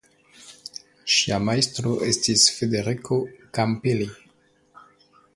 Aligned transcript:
Ŝia 1.15 1.35
majstro 1.49 1.91
estis 2.07 2.45
Federico 2.55 3.19
Campilli. 3.59 4.07